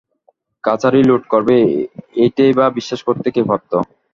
কাছারি 0.63 1.01
লুঠ 1.03 1.23
করবে 1.33 1.55
এইটেই 2.21 2.51
বা 2.57 2.65
বিশ্বাস 2.77 3.01
করতে 3.07 3.27
কে 3.35 3.41
পারত? 3.49 3.71